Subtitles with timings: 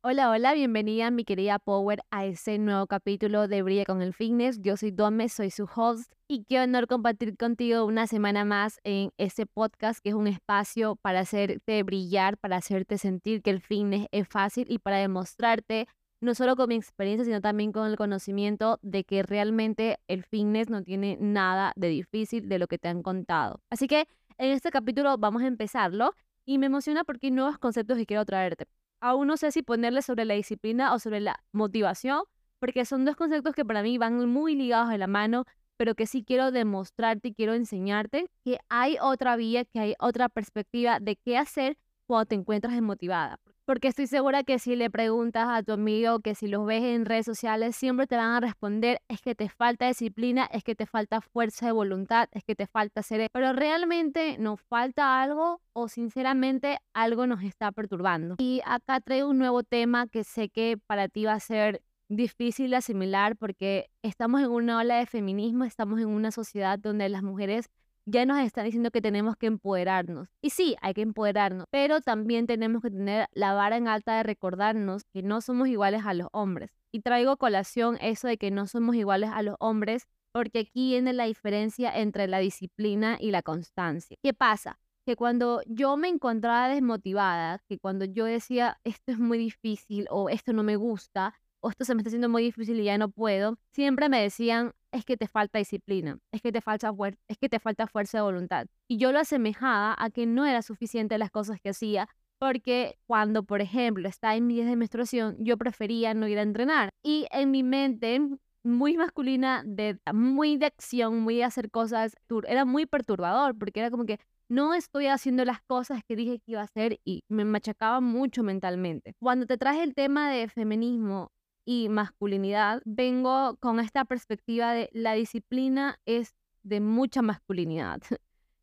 [0.00, 4.60] Hola, hola, bienvenida mi querida Power a este nuevo capítulo de Brilla con el Fitness.
[4.62, 9.10] Yo soy Dome, soy su host y qué honor compartir contigo una semana más en
[9.18, 14.06] este podcast que es un espacio para hacerte brillar, para hacerte sentir que el fitness
[14.12, 15.88] es fácil y para demostrarte
[16.20, 20.70] no solo con mi experiencia, sino también con el conocimiento de que realmente el fitness
[20.70, 23.60] no tiene nada de difícil de lo que te han contado.
[23.68, 24.06] Así que
[24.38, 28.24] en este capítulo vamos a empezarlo y me emociona porque hay nuevos conceptos que quiero
[28.24, 28.66] traerte
[29.00, 32.22] aún no sé si ponerle sobre la disciplina o sobre la motivación,
[32.58, 35.44] porque son dos conceptos que para mí van muy ligados de la mano,
[35.76, 40.28] pero que sí quiero demostrarte y quiero enseñarte que hay otra vía, que hay otra
[40.28, 45.46] perspectiva de qué hacer cuando te encuentras desmotivada porque estoy segura que si le preguntas
[45.46, 49.02] a tu amigo, que si los ves en redes sociales, siempre te van a responder,
[49.08, 52.66] es que te falta disciplina, es que te falta fuerza de voluntad, es que te
[52.66, 53.28] falta ser...
[53.30, 58.36] Pero realmente nos falta algo o sinceramente algo nos está perturbando.
[58.38, 62.70] Y acá traigo un nuevo tema que sé que para ti va a ser difícil
[62.70, 67.22] de asimilar porque estamos en una ola de feminismo, estamos en una sociedad donde las
[67.22, 67.68] mujeres
[68.10, 70.28] ya nos están diciendo que tenemos que empoderarnos.
[70.40, 74.22] Y sí, hay que empoderarnos, pero también tenemos que tener la vara en alta de
[74.22, 76.70] recordarnos que no somos iguales a los hombres.
[76.90, 81.12] Y traigo colación eso de que no somos iguales a los hombres porque aquí viene
[81.12, 84.16] la diferencia entre la disciplina y la constancia.
[84.22, 84.78] ¿Qué pasa?
[85.04, 90.28] Que cuando yo me encontraba desmotivada, que cuando yo decía esto es muy difícil o
[90.28, 93.08] esto no me gusta, o esto se me está haciendo muy difícil y ya no
[93.08, 96.92] puedo, siempre me decían, es que te falta disciplina, es que te falta,
[97.28, 98.66] es que te falta fuerza de voluntad.
[98.88, 102.08] Y yo lo asemejaba a que no era suficiente las cosas que hacía,
[102.38, 106.42] porque cuando, por ejemplo, estaba en mi día de menstruación, yo prefería no ir a
[106.42, 106.90] entrenar.
[107.02, 108.20] Y en mi mente,
[108.62, 112.16] muy masculina, de, muy de acción, muy de hacer cosas,
[112.46, 116.52] era muy perturbador, porque era como que no estoy haciendo las cosas que dije que
[116.52, 119.14] iba a hacer y me machacaba mucho mentalmente.
[119.20, 121.32] Cuando te traje el tema de feminismo,
[121.68, 128.00] y masculinidad, vengo con esta perspectiva de la disciplina es de mucha masculinidad.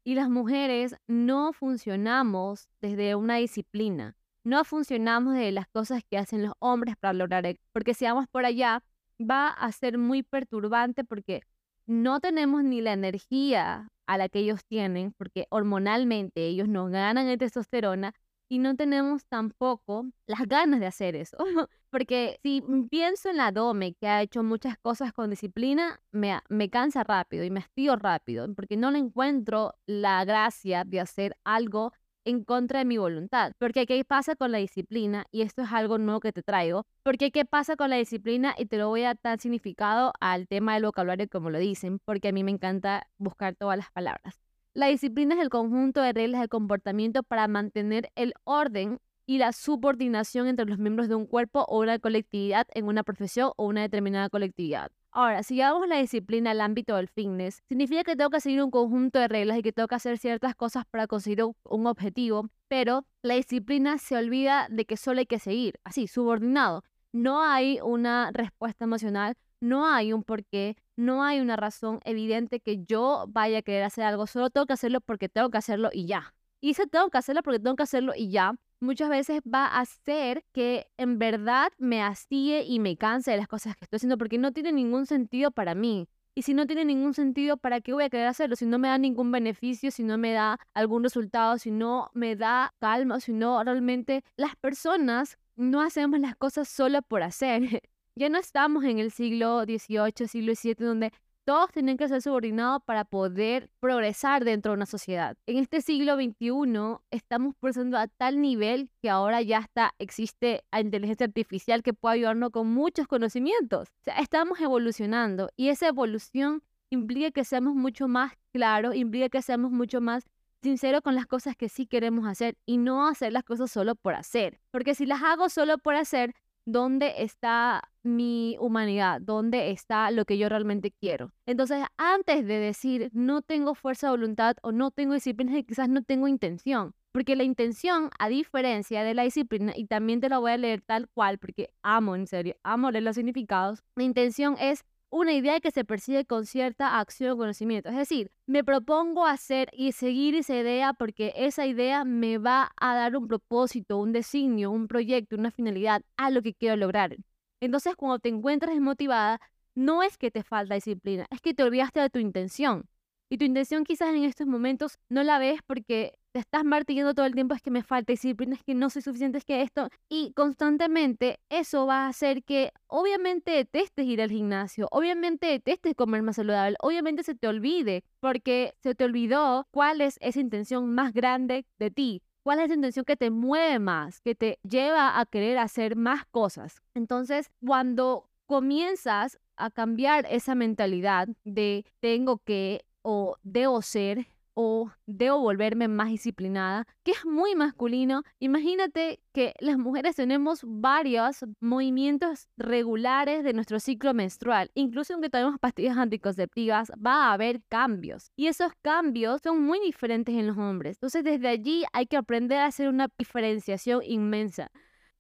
[0.08, 6.44] Y las mujeres no funcionamos desde una disciplina, no funcionamos de las cosas que hacen
[6.44, 8.84] los hombres para lograr, porque si vamos por allá,
[9.20, 11.42] va a ser muy perturbante porque
[11.88, 17.26] no tenemos ni la energía a la que ellos tienen, porque hormonalmente ellos no ganan
[17.26, 18.14] de testosterona,
[18.50, 21.38] y no tenemos tampoco las ganas de hacer eso.
[21.90, 26.70] Porque si pienso en la Dome, que ha hecho muchas cosas con disciplina, me, me
[26.70, 31.94] cansa rápido y me hastío rápido, porque no le encuentro la gracia de hacer algo
[32.26, 33.54] en contra de mi voluntad.
[33.60, 35.26] Porque ¿qué pasa con la disciplina?
[35.32, 36.86] Y esto es algo nuevo que te traigo.
[37.04, 38.56] Porque ¿qué pasa con la disciplina?
[38.58, 42.30] Y te lo voy a dar significado al tema del vocabulario como lo dicen, porque
[42.30, 44.45] a mí me encanta buscar todas las palabras.
[44.76, 49.54] La disciplina es el conjunto de reglas de comportamiento para mantener el orden y la
[49.54, 53.84] subordinación entre los miembros de un cuerpo o una colectividad en una profesión o una
[53.84, 54.92] determinada colectividad.
[55.12, 58.70] Ahora, si llevamos la disciplina al ámbito del fitness, significa que tengo que seguir un
[58.70, 63.06] conjunto de reglas y que tengo que hacer ciertas cosas para conseguir un objetivo, pero
[63.22, 66.84] la disciplina se olvida de que solo hay que seguir, así, subordinado.
[67.14, 72.84] No hay una respuesta emocional, no hay un porqué, no hay una razón evidente que
[72.86, 76.06] yo vaya a querer hacer algo, solo tengo que hacerlo porque tengo que hacerlo y
[76.06, 76.34] ya.
[76.62, 79.82] Y si tengo que hacerlo porque tengo que hacerlo y ya, muchas veces va a
[79.82, 84.18] hacer que en verdad me hastíe y me canse de las cosas que estoy haciendo
[84.18, 86.08] porque no tiene ningún sentido para mí.
[86.38, 88.58] Y si no tiene ningún sentido, ¿para qué voy a querer hacerlo?
[88.58, 92.36] Si no me da ningún beneficio, si no me da algún resultado, si no me
[92.36, 97.82] da calma, si no realmente las personas no hacemos las cosas solo por hacer.
[98.18, 101.12] Ya no estamos en el siglo XVIII, siglo XVII, donde
[101.44, 105.36] todos tienen que ser subordinados para poder progresar dentro de una sociedad.
[105.48, 110.80] En este siglo XXI estamos progresando a tal nivel que ahora ya está, existe la
[110.80, 113.90] inteligencia artificial que puede ayudarnos con muchos conocimientos.
[113.90, 119.42] O sea, estamos evolucionando y esa evolución implica que seamos mucho más claros, implica que
[119.42, 120.24] seamos mucho más
[120.64, 124.16] sinceros con las cosas que sí queremos hacer y no hacer las cosas solo por
[124.16, 124.62] hacer.
[124.72, 126.34] Porque si las hago solo por hacer,
[126.66, 129.22] ¿dónde está mi humanidad?
[129.22, 131.32] ¿Dónde está lo que yo realmente quiero?
[131.46, 136.04] Entonces, antes de decir no tengo fuerza de voluntad o no tengo disciplina, quizás no
[136.04, 136.94] tengo intención.
[137.12, 140.82] Porque la intención, a diferencia de la disciplina, y también te lo voy a leer
[140.82, 144.84] tal cual, porque amo, en serio, amo leer los significados, la intención es
[145.16, 147.88] una idea que se persigue con cierta acción o conocimiento.
[147.88, 152.96] Es decir, me propongo hacer y seguir esa idea porque esa idea me va a
[152.96, 157.16] dar un propósito, un designio, un proyecto, una finalidad a lo que quiero lograr.
[157.62, 159.40] Entonces, cuando te encuentras desmotivada,
[159.74, 162.90] no es que te falta disciplina, es que te olvidaste de tu intención.
[163.30, 167.26] Y tu intención quizás en estos momentos no la ves porque te estás martillando todo
[167.26, 169.90] el tiempo, es que me falta disciplina, es que no soy suficiente, es que esto.
[170.10, 176.24] Y constantemente eso va a hacer que obviamente detestes ir al gimnasio, obviamente detestes comer
[176.24, 181.14] más saludable, obviamente se te olvide, porque se te olvidó cuál es esa intención más
[181.14, 182.22] grande de ti.
[182.44, 186.26] ¿Cuál es esa intención que te mueve más, que te lleva a querer hacer más
[186.28, 186.84] cosas?
[186.94, 194.26] Entonces, cuando comienzas a cambiar esa mentalidad de tengo que o debo ser
[194.56, 198.24] o debo volverme más disciplinada, que es muy masculino.
[198.40, 204.72] Imagínate que las mujeres tenemos varios movimientos regulares de nuestro ciclo menstrual.
[204.74, 208.32] Incluso aunque tenemos pastillas anticonceptivas, va a haber cambios.
[208.38, 210.96] Y esos cambios son muy diferentes en los hombres.
[210.96, 214.72] Entonces desde allí hay que aprender a hacer una diferenciación inmensa.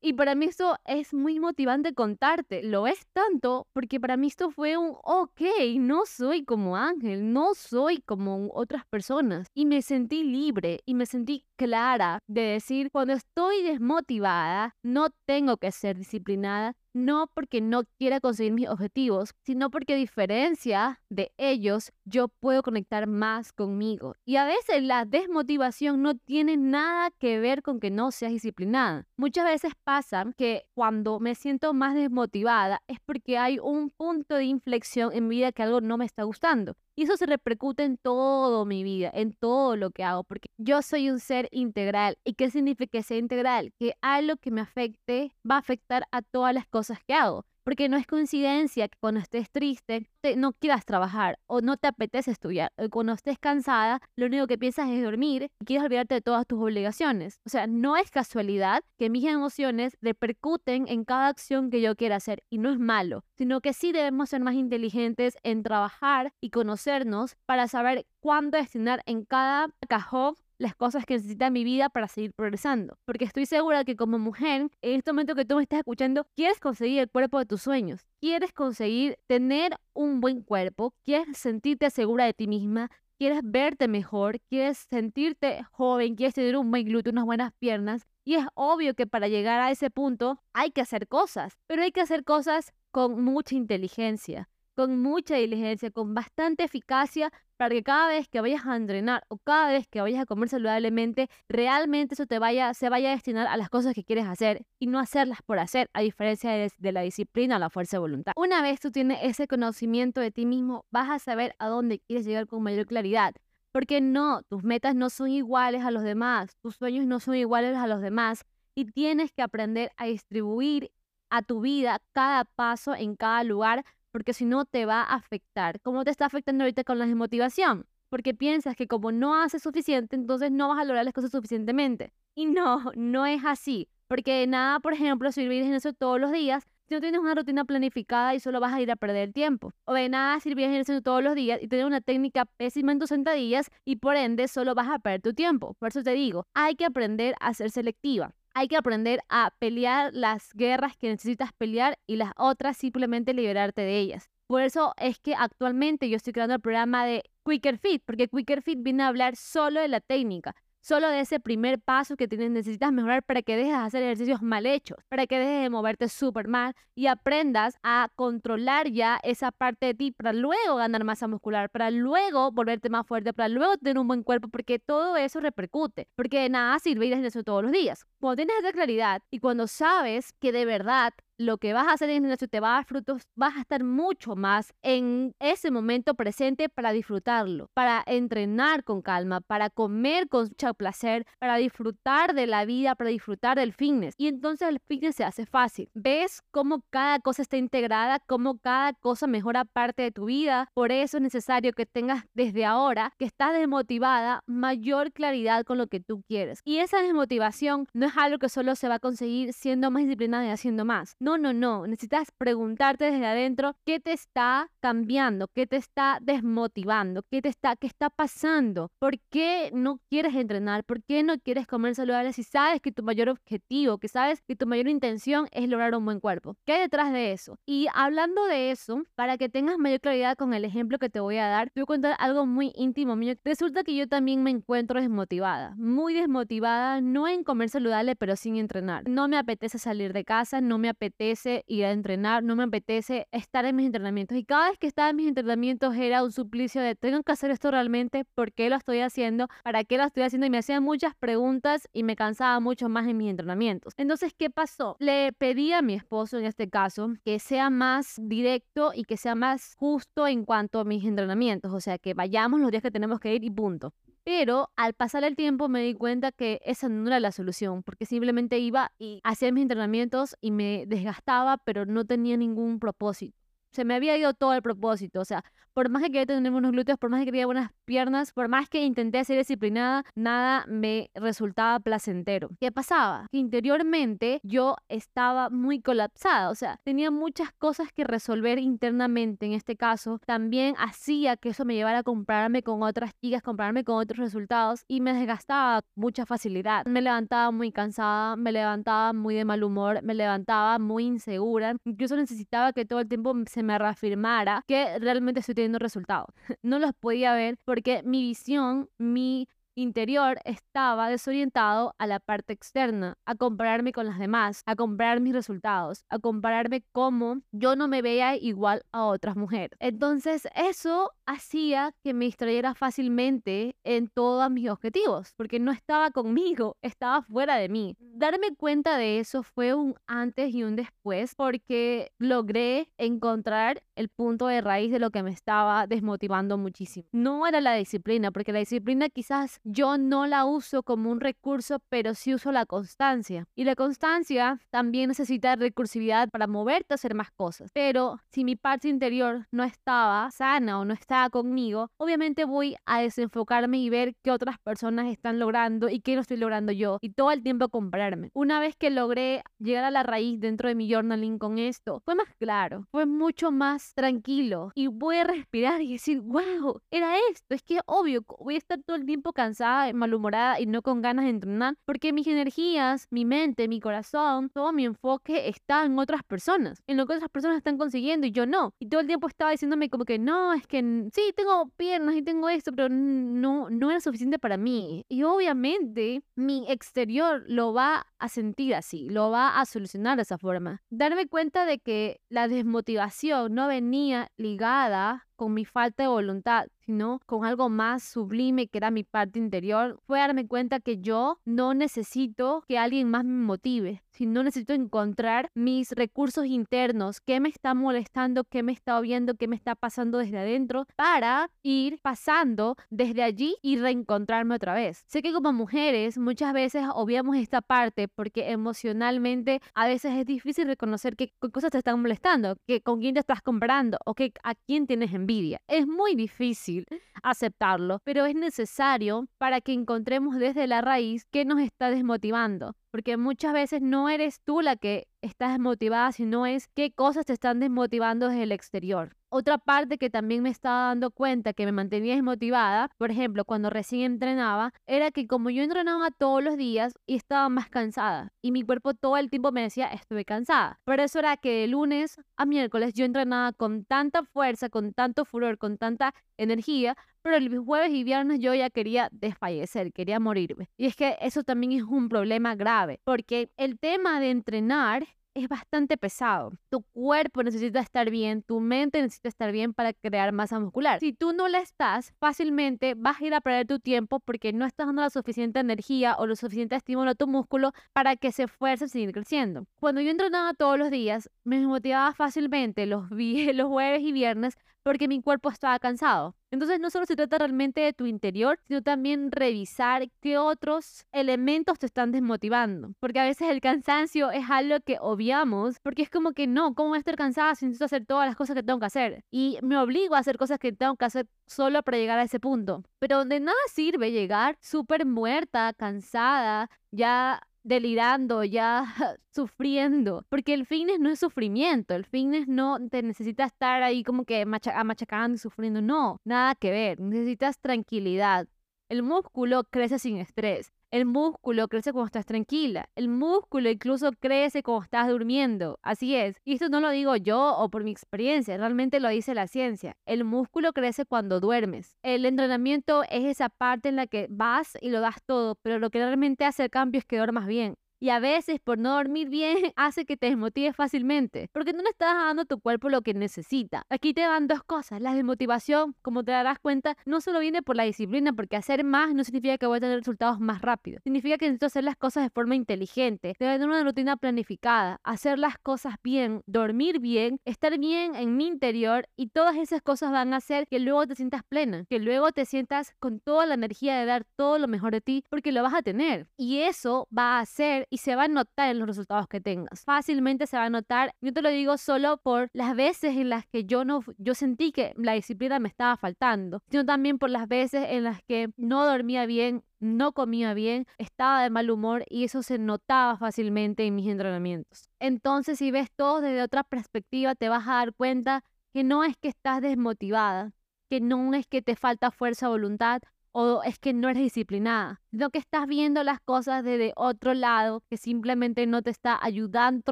[0.05, 2.61] Y para mí esto es muy motivante contarte.
[2.61, 5.41] Lo es tanto porque para mí esto fue un, ok,
[5.79, 9.47] no soy como Ángel, no soy como otras personas.
[9.55, 15.57] Y me sentí libre y me sentí clara de decir, cuando estoy desmotivada, no tengo
[15.57, 21.33] que ser disciplinada, no porque no quiera conseguir mis objetivos, sino porque a diferencia de
[21.37, 24.15] ellos, yo puedo conectar más conmigo.
[24.25, 29.07] Y a veces la desmotivación no tiene nada que ver con que no seas disciplinada.
[29.17, 34.45] Muchas veces pasa que cuando me siento más desmotivada es porque hay un punto de
[34.45, 36.75] inflexión en mi vida que algo no me está gustando.
[36.97, 40.81] Y eso se repercute en todo mi vida, en todo lo que hago, porque yo
[40.81, 42.17] soy un ser integral.
[42.23, 43.73] ¿Y qué significa que sea integral?
[43.77, 47.45] Que algo que me afecte va a afectar a todas las cosas que hago.
[47.65, 50.07] Porque no es coincidencia que cuando estés triste
[50.37, 52.71] no quieras trabajar o no te apetece estudiar.
[52.77, 56.45] O cuando estés cansada, lo único que piensas es dormir y quieres olvidarte de todas
[56.45, 57.39] tus obligaciones.
[57.43, 62.17] O sea, no es casualidad que mis emociones repercuten en cada acción que yo quiera
[62.17, 66.51] hacer y no es malo, sino que sí debemos ser más inteligentes en trabajar y
[66.51, 72.07] conocernos para saber cuándo destinar en cada cajón las cosas que necesita mi vida para
[72.07, 72.97] seguir progresando.
[73.05, 76.59] Porque estoy segura que como mujer, en este momento que tú me estás escuchando, quieres
[76.59, 78.05] conseguir el cuerpo de tus sueños.
[78.19, 84.39] Quieres conseguir tener un buen cuerpo, quieres sentirte segura de ti misma, quieres verte mejor,
[84.49, 88.07] quieres sentirte joven, quieres tener un buen glúteo, unas buenas piernas.
[88.23, 91.91] Y es obvio que para llegar a ese punto hay que hacer cosas, pero hay
[91.91, 98.09] que hacer cosas con mucha inteligencia con mucha diligencia, con bastante eficacia, para que cada
[98.09, 102.25] vez que vayas a entrenar o cada vez que vayas a comer saludablemente, realmente eso
[102.25, 105.41] te vaya, se vaya a destinar a las cosas que quieres hacer y no hacerlas
[105.41, 108.33] por hacer, a diferencia de, de la disciplina o la fuerza de voluntad.
[108.35, 112.25] Una vez tú tienes ese conocimiento de ti mismo, vas a saber a dónde quieres
[112.25, 113.33] llegar con mayor claridad.
[113.71, 117.75] Porque no, tus metas no son iguales a los demás, tus sueños no son iguales
[117.75, 120.91] a los demás y tienes que aprender a distribuir
[121.29, 123.83] a tu vida cada paso en cada lugar
[124.15, 125.81] porque si no te va a afectar.
[125.81, 127.85] ¿Cómo te está afectando ahorita con la desmotivación?
[128.07, 132.13] Porque piensas que como no haces suficiente, entonces no vas a lograr las cosas suficientemente.
[132.33, 133.89] Y no, no es así.
[134.07, 137.65] Porque nada, por ejemplo, servir en eso todos los días si no tienes una rutina
[137.65, 139.73] planificada y solo vas a ir a perder tiempo.
[139.83, 143.09] O de nada sirve eso todos los días y tener una técnica pésima en tus
[143.09, 145.73] sentadillas y por ende solo vas a perder tu tiempo.
[145.77, 150.13] Por eso te digo, hay que aprender a ser selectiva hay que aprender a pelear
[150.13, 154.29] las guerras que necesitas pelear y las otras simplemente liberarte de ellas.
[154.47, 158.61] Por eso es que actualmente yo estoy creando el programa de Quicker Fit, porque Quicker
[158.61, 160.55] Fit viene a hablar solo de la técnica,
[160.85, 164.43] solo de ese primer paso que tienes, necesitas mejorar para que dejes de hacer ejercicios
[164.43, 169.51] mal hechos, para que dejes de moverte súper mal y aprendas a controlar ya esa
[169.51, 173.77] parte de ti para luego ganar masa muscular, para luego volverte más fuerte, para luego
[173.77, 177.43] tener un buen cuerpo, porque todo eso repercute, porque de nada sirve ir a eso
[177.43, 178.05] todos los días.
[178.19, 182.09] Cuando tienes esa claridad y cuando sabes que de verdad lo que vas a hacer
[182.09, 185.71] en el gimnasio te va a dar frutos, vas a estar mucho más en ese
[185.71, 192.33] momento presente para disfrutarlo, para entrenar con calma, para comer con mucho placer, para disfrutar
[192.33, 194.13] de la vida, para disfrutar del fitness.
[194.17, 195.89] Y entonces el fitness se hace fácil.
[195.93, 200.69] Ves cómo cada cosa está integrada, cómo cada cosa mejora parte de tu vida.
[200.73, 205.87] Por eso es necesario que tengas desde ahora, que estás desmotivada, mayor claridad con lo
[205.87, 206.61] que tú quieres.
[206.63, 210.45] Y esa desmotivación no es algo que solo se va a conseguir siendo más disciplinada
[210.45, 211.87] y haciendo más no, no, no.
[211.87, 217.75] Necesitas preguntarte desde adentro qué te está cambiando, qué te está desmotivando, qué te está,
[217.75, 222.43] qué está pasando, por qué no quieres entrenar, por qué no quieres comer saludable si
[222.43, 226.19] sabes que tu mayor objetivo, que sabes que tu mayor intención es lograr un buen
[226.19, 226.57] cuerpo.
[226.63, 227.57] ¿Qué hay detrás de eso?
[227.65, 231.37] Y hablando de eso, para que tengas mayor claridad con el ejemplo que te voy
[231.37, 233.33] a dar, te voy a contar algo muy íntimo mío.
[233.43, 238.57] Resulta que yo también me encuentro desmotivada, muy desmotivada, no en comer saludable, pero sin
[238.57, 239.09] entrenar.
[239.09, 242.63] No me apetece salir de casa, no me apetece apetece ir a entrenar, no me
[242.63, 244.37] apetece estar en mis entrenamientos.
[244.37, 247.51] Y cada vez que estaba en mis entrenamientos era un suplicio de, tengo que hacer
[247.51, 249.47] esto realmente, ¿por qué lo estoy haciendo?
[249.63, 250.47] ¿Para qué lo estoy haciendo?
[250.47, 253.93] Y me hacían muchas preguntas y me cansaba mucho más en mis entrenamientos.
[253.97, 254.97] Entonces, ¿qué pasó?
[254.99, 259.35] Le pedí a mi esposo en este caso que sea más directo y que sea
[259.35, 263.19] más justo en cuanto a mis entrenamientos, o sea, que vayamos los días que tenemos
[263.19, 263.93] que ir y punto.
[264.25, 268.05] Pero al pasar el tiempo me di cuenta que esa no era la solución, porque
[268.07, 273.44] simplemente iba y hacía mis entrenamientos y me desgastaba, pero no tenía ningún propósito
[273.75, 275.19] se me había ido todo el propósito.
[275.19, 275.43] O sea,
[275.75, 278.69] por más que quería tener buenos glúteos, por más que quería buenas piernas, por más
[278.69, 282.49] que intenté ser disciplinada, nada me resultaba placentero.
[282.61, 283.27] ¿Qué pasaba?
[283.29, 286.49] Que interiormente yo estaba muy colapsada.
[286.49, 289.47] O sea, tenía muchas cosas que resolver internamente.
[289.47, 293.83] En este caso, también hacía que eso me llevara a compararme con otras chicas, compararme
[293.83, 296.85] con otros resultados y me desgastaba mucha facilidad.
[296.85, 301.75] Me levantaba muy cansada, me levantaba muy de mal humor, me levantaba muy insegura.
[301.83, 306.29] Incluso necesitaba que todo el tiempo se me reafirmara que realmente estoy teniendo resultados.
[306.63, 313.17] No los podía ver porque mi visión, mi interior estaba desorientado a la parte externa,
[313.25, 318.01] a compararme con las demás, a comparar mis resultados, a compararme cómo yo no me
[318.01, 319.77] veía igual a otras mujeres.
[319.79, 326.77] Entonces eso hacía que me distrayera fácilmente en todos mis objetivos, porque no estaba conmigo,
[326.81, 327.95] estaba fuera de mí.
[327.99, 334.47] Darme cuenta de eso fue un antes y un después, porque logré encontrar el punto
[334.47, 337.07] de raíz de lo que me estaba desmotivando muchísimo.
[337.11, 341.79] No era la disciplina, porque la disciplina quizás yo no la uso como un recurso,
[341.89, 343.47] pero sí uso la constancia.
[343.55, 347.71] Y la constancia también necesita recursividad para moverte a hacer más cosas.
[347.73, 353.01] Pero si mi parte interior no estaba sana o no estaba conmigo, obviamente voy a
[353.01, 356.99] desenfocarme y ver qué otras personas están logrando y qué no estoy logrando yo.
[357.01, 358.29] Y todo el tiempo compararme.
[358.33, 362.15] Una vez que logré llegar a la raíz dentro de mi journaling con esto, fue
[362.15, 364.71] más claro, fue mucho más tranquilo.
[364.75, 367.55] Y voy a respirar y decir, wow, era esto.
[367.55, 371.25] Es que obvio, voy a estar todo el tiempo cansado malhumorada y no con ganas
[371.25, 376.23] de entrenar, porque mis energías, mi mente, mi corazón, todo mi enfoque está en otras
[376.23, 378.73] personas, en lo que otras personas están consiguiendo y yo no.
[378.79, 382.21] Y todo el tiempo estaba diciéndome como que no, es que sí, tengo piernas y
[382.21, 385.05] tengo esto, pero no, no era suficiente para mí.
[385.09, 390.37] Y obviamente mi exterior lo va a sentir así, lo va a solucionar de esa
[390.37, 390.81] forma.
[390.89, 397.19] Darme cuenta de que la desmotivación no venía ligada con mi falta de voluntad, sino
[397.25, 401.73] con algo más sublime que era mi parte interior, fue darme cuenta que yo no
[401.73, 407.73] necesito que alguien más me motive, sino necesito encontrar mis recursos internos, qué me está
[407.73, 413.23] molestando, qué me está viendo, qué me está pasando desde adentro, para ir pasando desde
[413.23, 415.03] allí y reencontrarme otra vez.
[415.07, 420.67] Sé que como mujeres muchas veces obviamos esta parte porque emocionalmente a veces es difícil
[420.67, 424.55] reconocer qué cosas te están molestando, que con quién te estás comparando o que a
[424.55, 425.24] quién tienes en
[425.67, 426.85] Es muy difícil
[427.23, 433.17] aceptarlo, pero es necesario para que encontremos desde la raíz qué nos está desmotivando porque
[433.17, 437.59] muchas veces no eres tú la que estás desmotivada, sino es qué cosas te están
[437.59, 439.17] desmotivando desde el exterior.
[439.37, 443.69] Otra parte que también me estaba dando cuenta que me mantenía desmotivada, por ejemplo, cuando
[443.69, 448.53] recién entrenaba, era que como yo entrenaba todos los días y estaba más cansada y
[448.53, 450.79] mi cuerpo todo el tiempo me decía estoy cansada.
[450.85, 455.25] Por eso era que de lunes a miércoles yo entrenaba con tanta fuerza, con tanto
[455.25, 460.69] furor, con tanta energía, pero el jueves y viernes yo ya quería desfallecer, quería morirme.
[460.77, 465.49] Y es que eso también es un problema grave, porque el tema de entrenar es
[465.49, 466.53] bastante pesado.
[466.69, 470.99] Tu cuerpo necesita estar bien, tu mente necesita estar bien para crear masa muscular.
[470.99, 474.65] Si tú no la estás, fácilmente vas a ir a perder tu tiempo porque no
[474.65, 478.43] estás dando la suficiente energía o lo suficiente estímulo a tu músculo para que se
[478.43, 479.67] esfuerce a seguir creciendo.
[479.79, 485.07] Cuando yo entrenaba todos los días, me motivaba fácilmente los, los jueves y viernes porque
[485.07, 486.35] mi cuerpo estaba cansado.
[486.55, 491.77] Entonces no solo se trata realmente de tu interior, sino también revisar qué otros elementos
[491.77, 492.93] te están desmotivando.
[493.01, 496.89] Porque a veces el cansancio es algo que obviamos, porque es como que no, ¿cómo
[496.89, 499.25] voy a estar cansada si necesito hacer todas las cosas que tengo que hacer?
[499.31, 502.39] Y me obligo a hacer cosas que tengo que hacer solo para llegar a ese
[502.39, 502.83] punto.
[502.99, 508.85] Pero de nada sirve llegar súper muerta, cansada, ya delirando, ya
[509.33, 514.23] sufriendo, porque el fitness no es sufrimiento, el fitness no te necesita estar ahí como
[514.23, 518.47] que machacando y sufriendo, no, nada que ver, necesitas tranquilidad.
[518.87, 520.71] El músculo crece sin estrés.
[520.95, 522.87] El músculo crece cuando estás tranquila.
[522.95, 525.77] El músculo incluso crece cuando estás durmiendo.
[525.83, 526.37] Así es.
[526.45, 529.97] Y esto no lo digo yo o por mi experiencia, realmente lo dice la ciencia.
[530.05, 531.97] El músculo crece cuando duermes.
[532.01, 535.89] El entrenamiento es esa parte en la que vas y lo das todo, pero lo
[535.89, 537.75] que realmente hace el cambio es que duermas bien.
[538.05, 541.89] Y a veces por no dormir bien hace que te desmotives fácilmente, porque no le
[541.89, 543.81] estás dando a tu cuerpo lo que necesita.
[543.89, 545.01] Aquí te dan dos cosas.
[545.01, 549.15] La desmotivación, como te darás cuenta, no solo viene por la disciplina, porque hacer más
[549.15, 550.99] no significa que voy a tener resultados más rápido.
[551.03, 555.57] Significa que necesito hacer las cosas de forma inteligente, tener una rutina planificada, hacer las
[555.57, 560.37] cosas bien, dormir bien, estar bien en mi interior y todas esas cosas van a
[560.37, 564.05] hacer que luego te sientas plena, que luego te sientas con toda la energía de
[564.05, 566.27] dar todo lo mejor de ti, porque lo vas a tener.
[566.37, 569.85] Y eso va a hacer y se va a notar en los resultados que tengas.
[569.85, 571.15] Fácilmente se va a notar.
[571.21, 574.73] Yo te lo digo solo por las veces en las que yo no yo sentí
[574.73, 578.85] que la disciplina me estaba faltando, sino también por las veces en las que no
[578.85, 583.95] dormía bien, no comía bien, estaba de mal humor y eso se notaba fácilmente en
[583.95, 584.89] mis entrenamientos.
[584.99, 589.15] Entonces, si ves todo desde otra perspectiva, te vas a dar cuenta que no es
[589.15, 590.51] que estás desmotivada,
[590.89, 593.01] que no es que te falta fuerza o voluntad
[593.37, 597.83] o es que no eres disciplinada, sino que estás viendo las cosas desde otro lado
[597.89, 599.91] que simplemente no te está ayudando a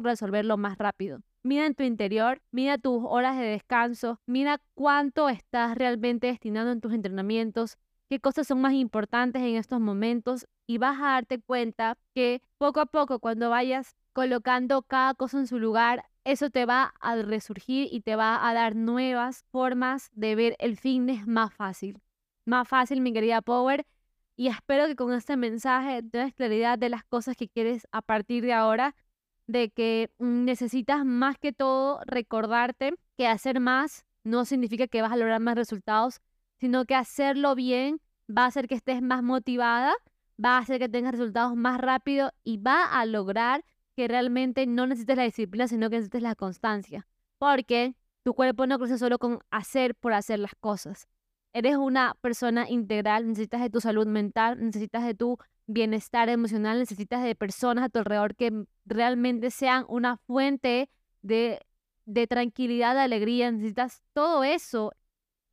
[0.00, 1.20] resolverlo más rápido.
[1.42, 6.80] Mira en tu interior, mira tus horas de descanso, mira cuánto estás realmente destinando en
[6.80, 7.76] tus entrenamientos,
[8.08, 12.80] qué cosas son más importantes en estos momentos y vas a darte cuenta que poco
[12.80, 17.88] a poco cuando vayas colocando cada cosa en su lugar, eso te va a resurgir
[17.92, 22.00] y te va a dar nuevas formas de ver el fitness más fácil
[22.46, 23.86] más fácil, mi querida Power.
[24.36, 28.44] Y espero que con este mensaje tengas claridad de las cosas que quieres a partir
[28.44, 28.96] de ahora,
[29.46, 35.16] de que necesitas más que todo recordarte que hacer más no significa que vas a
[35.16, 36.20] lograr más resultados,
[36.58, 39.92] sino que hacerlo bien va a hacer que estés más motivada,
[40.42, 44.86] va a hacer que tengas resultados más rápido y va a lograr que realmente no
[44.86, 47.06] necesites la disciplina, sino que necesites la constancia.
[47.38, 51.06] Porque tu cuerpo no crece solo con hacer por hacer las cosas
[51.54, 57.22] eres una persona integral, necesitas de tu salud mental, necesitas de tu bienestar emocional, necesitas
[57.22, 60.90] de personas a tu alrededor que realmente sean una fuente
[61.22, 61.60] de,
[62.04, 64.92] de tranquilidad, de alegría, necesitas todo eso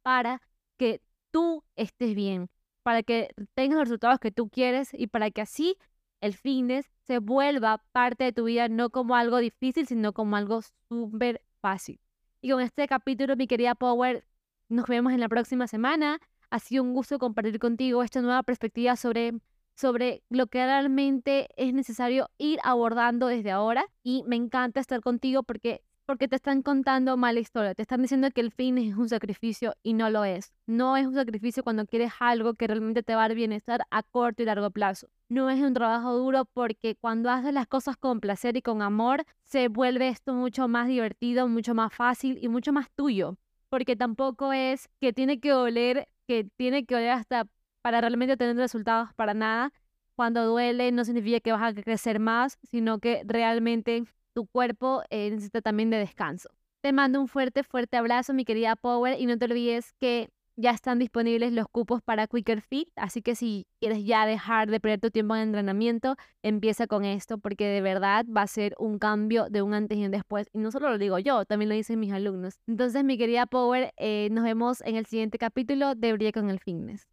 [0.01, 0.41] para
[0.77, 2.50] que tú estés bien,
[2.84, 5.77] para que tengas los resultados que tú quieres y para que así
[6.20, 10.62] el fitness se vuelva parte de tu vida, no como algo difícil, sino como algo
[10.89, 12.00] súper fácil.
[12.41, 14.25] Y con este capítulo, mi querida Power,
[14.71, 16.19] nos vemos en la próxima semana.
[16.49, 19.34] Ha sido un gusto compartir contigo esta nueva perspectiva sobre,
[19.75, 23.86] sobre lo que realmente es necesario ir abordando desde ahora.
[24.01, 28.31] Y me encanta estar contigo porque porque te están contando mala historia, te están diciendo
[28.31, 30.51] que el fin es un sacrificio y no lo es.
[30.65, 34.03] No es un sacrificio cuando quieres algo que realmente te va a dar bienestar a
[34.03, 35.07] corto y largo plazo.
[35.29, 39.23] No es un trabajo duro porque cuando haces las cosas con placer y con amor,
[39.45, 43.38] se vuelve esto mucho más divertido, mucho más fácil y mucho más tuyo
[43.71, 47.47] porque tampoco es que tiene que oler, que tiene que oler hasta
[47.81, 49.71] para realmente tener resultados para nada.
[50.17, 54.03] Cuando duele no significa que vas a crecer más, sino que realmente
[54.34, 56.49] tu cuerpo eh, necesita también de descanso.
[56.81, 60.29] Te mando un fuerte, fuerte abrazo, mi querida Power, y no te olvides que
[60.62, 64.80] ya están disponibles los cupos para Quicker Fit, así que si quieres ya dejar de
[64.80, 69.00] perder tu tiempo en entrenamiento, empieza con esto porque de verdad va a ser un
[69.00, 70.47] cambio de un antes y un después.
[70.54, 72.60] Y no solo lo digo yo, también lo dicen mis alumnos.
[72.67, 76.60] Entonces, mi querida Power, eh, nos vemos en el siguiente capítulo de Brilla con el
[76.60, 77.08] Fitness.